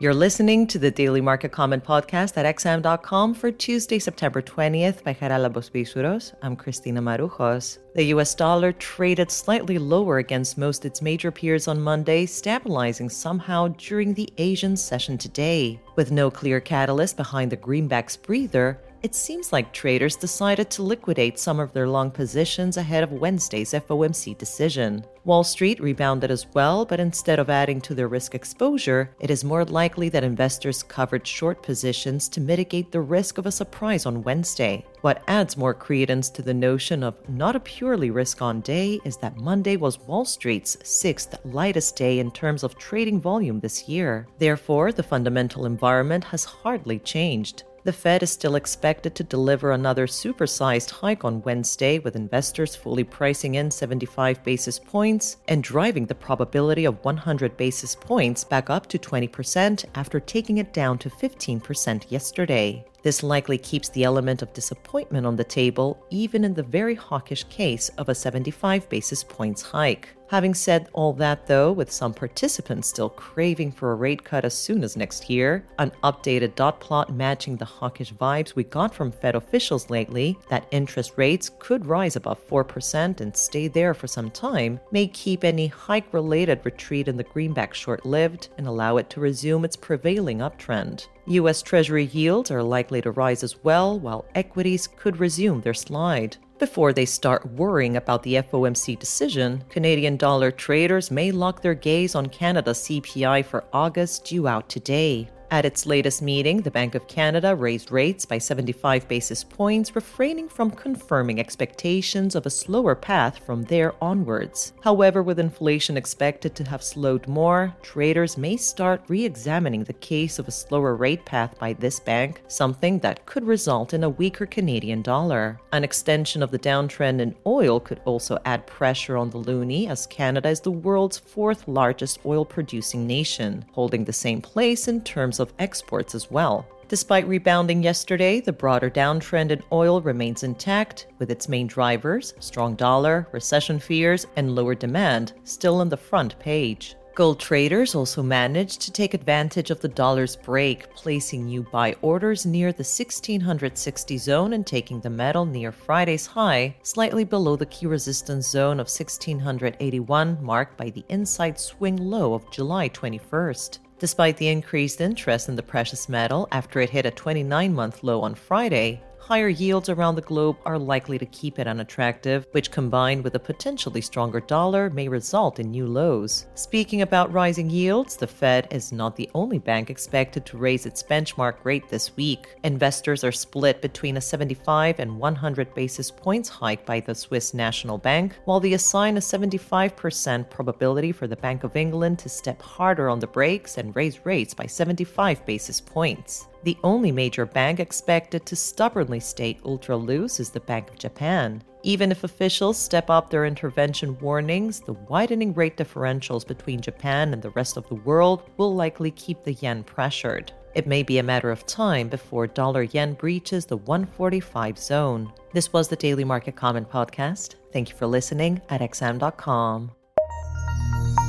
[0.00, 5.12] You're listening to the Daily Market Comment podcast at XM.com for Tuesday, September 20th by
[5.12, 6.34] Charalambos Pissouros.
[6.40, 7.78] I'm Christina Marujos.
[7.96, 13.74] The US dollar traded slightly lower against most its major peers on Monday, stabilizing somehow
[13.76, 15.80] during the Asian session today.
[15.96, 21.38] With no clear catalyst behind the greenback's breather, it seems like traders decided to liquidate
[21.38, 25.04] some of their long positions ahead of Wednesday's FOMC decision.
[25.24, 29.44] Wall Street rebounded as well, but instead of adding to their risk exposure, it is
[29.44, 34.22] more likely that investors covered short positions to mitigate the risk of a surprise on
[34.22, 34.84] Wednesday.
[35.02, 39.16] What adds more credence to the notion of not a purely risk on day is
[39.18, 44.26] that Monday was Wall Street's sixth lightest day in terms of trading volume this year.
[44.38, 47.64] Therefore, the fundamental environment has hardly changed.
[47.88, 53.02] The Fed is still expected to deliver another supersized hike on Wednesday, with investors fully
[53.02, 58.88] pricing in 75 basis points and driving the probability of 100 basis points back up
[58.88, 62.84] to 20% after taking it down to 15% yesterday.
[63.02, 67.44] This likely keeps the element of disappointment on the table, even in the very hawkish
[67.44, 70.08] case of a 75 basis points hike.
[70.28, 74.52] Having said all that, though, with some participants still craving for a rate cut as
[74.52, 79.10] soon as next year, an updated dot plot matching the hawkish vibes we got from
[79.10, 84.30] Fed officials lately that interest rates could rise above 4% and stay there for some
[84.30, 89.08] time may keep any hike related retreat in the greenback short lived and allow it
[89.08, 91.06] to resume its prevailing uptrend.
[91.30, 91.62] U.S.
[91.62, 96.36] Treasury yields are likely to rise as well, while equities could resume their slide.
[96.58, 102.14] Before they start worrying about the FOMC decision, Canadian dollar traders may lock their gaze
[102.14, 105.28] on Canada's CPI for August due out today.
[105.50, 110.46] At its latest meeting, the Bank of Canada raised rates by 75 basis points, refraining
[110.46, 114.74] from confirming expectations of a slower path from there onwards.
[114.82, 120.38] However, with inflation expected to have slowed more, traders may start re examining the case
[120.38, 124.44] of a slower rate path by this bank, something that could result in a weaker
[124.44, 125.58] Canadian dollar.
[125.72, 130.06] An extension of the downtrend in oil could also add pressure on the loonie, as
[130.08, 135.37] Canada is the world's fourth largest oil producing nation, holding the same place in terms
[135.40, 136.66] of exports as well.
[136.88, 142.76] Despite rebounding yesterday, the broader downtrend in oil remains intact, with its main drivers, strong
[142.76, 146.96] dollar, recession fears, and lower demand, still on the front page.
[147.18, 152.46] Gold traders also managed to take advantage of the dollar's break, placing new buy orders
[152.46, 157.86] near the 1660 zone and taking the metal near Friday's high, slightly below the key
[157.86, 163.80] resistance zone of 1681, marked by the inside swing low of July 21st.
[163.98, 168.20] Despite the increased interest in the precious metal after it hit a 29 month low
[168.22, 173.22] on Friday, higher yields around the globe are likely to keep it unattractive, which combined
[173.22, 176.46] with a potentially stronger dollar may result in new lows.
[176.54, 181.02] Speaking about rising yields, the Fed is not the only bank expected to raise its
[181.02, 182.56] benchmark rate this week.
[182.64, 187.98] Investors are split between a 75 and 100 basis points hike by the Swiss National
[187.98, 193.10] Bank, while they assign a 75% probability for the Bank of England to step harder
[193.10, 196.46] on the brakes and raise rates by 75 basis points.
[196.64, 201.62] The only major bank expected to stubbornly state ultra loose is the Bank of Japan.
[201.84, 207.40] Even if officials step up their intervention warnings, the widening rate differentials between Japan and
[207.40, 210.52] the rest of the world will likely keep the yen pressured.
[210.74, 215.32] It may be a matter of time before dollar yen breaches the 145 zone.
[215.52, 217.54] This was the Daily Market Comment Podcast.
[217.72, 219.92] Thank you for listening at xm.com.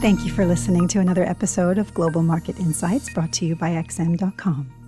[0.00, 3.72] Thank you for listening to another episode of Global Market Insights brought to you by
[3.72, 4.79] XM.com.